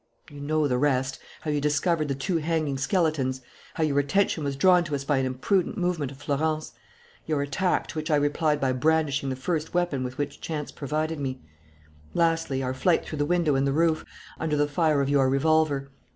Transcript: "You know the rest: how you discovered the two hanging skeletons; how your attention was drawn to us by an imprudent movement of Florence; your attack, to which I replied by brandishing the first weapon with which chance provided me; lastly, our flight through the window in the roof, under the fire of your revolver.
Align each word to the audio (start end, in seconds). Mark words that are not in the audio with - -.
"You 0.31 0.41
know 0.41 0.67
the 0.67 0.79
rest: 0.79 1.19
how 1.41 1.51
you 1.51 1.61
discovered 1.61 2.07
the 2.07 2.15
two 2.15 2.37
hanging 2.37 2.79
skeletons; 2.79 3.41
how 3.75 3.83
your 3.83 3.99
attention 3.99 4.43
was 4.43 4.55
drawn 4.55 4.83
to 4.85 4.95
us 4.95 5.03
by 5.03 5.19
an 5.19 5.27
imprudent 5.27 5.77
movement 5.77 6.11
of 6.11 6.17
Florence; 6.17 6.71
your 7.27 7.43
attack, 7.43 7.85
to 7.89 7.99
which 7.99 8.09
I 8.09 8.15
replied 8.15 8.59
by 8.59 8.71
brandishing 8.71 9.29
the 9.29 9.35
first 9.35 9.75
weapon 9.75 10.03
with 10.03 10.17
which 10.17 10.41
chance 10.41 10.71
provided 10.71 11.19
me; 11.19 11.43
lastly, 12.15 12.63
our 12.63 12.73
flight 12.73 13.05
through 13.05 13.19
the 13.19 13.25
window 13.27 13.53
in 13.53 13.65
the 13.65 13.71
roof, 13.73 14.03
under 14.39 14.57
the 14.57 14.67
fire 14.67 15.01
of 15.01 15.09
your 15.09 15.29
revolver. 15.29 15.91